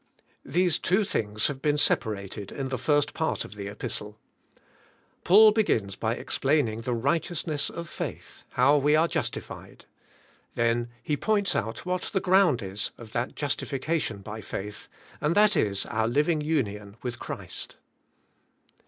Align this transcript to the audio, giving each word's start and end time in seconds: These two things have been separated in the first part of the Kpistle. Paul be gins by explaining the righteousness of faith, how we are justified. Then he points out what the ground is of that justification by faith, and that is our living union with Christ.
These 0.43 0.79
two 0.79 1.03
things 1.03 1.45
have 1.45 1.61
been 1.61 1.77
separated 1.77 2.51
in 2.51 2.69
the 2.69 2.79
first 2.79 3.13
part 3.13 3.45
of 3.45 3.53
the 3.53 3.67
Kpistle. 3.67 4.15
Paul 5.23 5.51
be 5.51 5.61
gins 5.61 5.95
by 5.95 6.15
explaining 6.15 6.81
the 6.81 6.93
righteousness 6.95 7.69
of 7.69 7.87
faith, 7.87 8.41
how 8.53 8.77
we 8.77 8.95
are 8.95 9.07
justified. 9.07 9.85
Then 10.55 10.89
he 11.03 11.15
points 11.15 11.55
out 11.55 11.85
what 11.85 12.01
the 12.01 12.19
ground 12.19 12.63
is 12.63 12.89
of 12.97 13.11
that 13.11 13.35
justification 13.35 14.21
by 14.23 14.41
faith, 14.41 14.87
and 15.21 15.35
that 15.35 15.55
is 15.55 15.85
our 15.85 16.07
living 16.07 16.41
union 16.41 16.97
with 17.03 17.19
Christ. 17.19 17.75